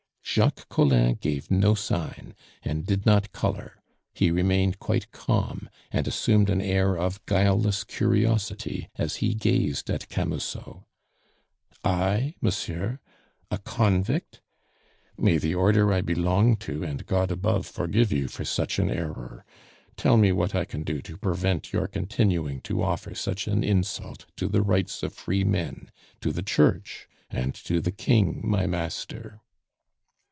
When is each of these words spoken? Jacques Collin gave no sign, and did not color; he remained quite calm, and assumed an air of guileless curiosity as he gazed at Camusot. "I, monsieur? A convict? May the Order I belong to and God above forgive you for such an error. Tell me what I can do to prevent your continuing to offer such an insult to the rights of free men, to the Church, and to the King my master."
Jacques 0.33 0.69
Collin 0.69 1.15
gave 1.15 1.51
no 1.51 1.75
sign, 1.75 2.33
and 2.63 2.85
did 2.85 3.05
not 3.05 3.33
color; 3.33 3.81
he 4.13 4.31
remained 4.31 4.79
quite 4.79 5.11
calm, 5.11 5.69
and 5.91 6.07
assumed 6.07 6.49
an 6.49 6.61
air 6.61 6.97
of 6.97 7.21
guileless 7.25 7.83
curiosity 7.83 8.87
as 8.95 9.17
he 9.17 9.33
gazed 9.33 9.89
at 9.89 10.07
Camusot. 10.07 10.85
"I, 11.83 12.35
monsieur? 12.39 12.99
A 13.49 13.57
convict? 13.57 14.39
May 15.17 15.37
the 15.37 15.53
Order 15.53 15.91
I 15.91 15.99
belong 15.99 16.55
to 16.57 16.81
and 16.81 17.05
God 17.05 17.29
above 17.29 17.65
forgive 17.65 18.13
you 18.13 18.29
for 18.29 18.45
such 18.45 18.79
an 18.79 18.89
error. 18.89 19.43
Tell 19.97 20.15
me 20.15 20.31
what 20.31 20.55
I 20.55 20.63
can 20.63 20.83
do 20.83 21.01
to 21.01 21.17
prevent 21.17 21.73
your 21.73 21.87
continuing 21.89 22.61
to 22.61 22.81
offer 22.81 23.13
such 23.13 23.47
an 23.49 23.65
insult 23.65 24.27
to 24.37 24.47
the 24.47 24.61
rights 24.61 25.03
of 25.03 25.11
free 25.11 25.43
men, 25.43 25.91
to 26.21 26.31
the 26.31 26.41
Church, 26.43 27.09
and 27.29 27.53
to 27.53 27.81
the 27.81 27.91
King 27.91 28.39
my 28.45 28.65
master." 28.65 29.41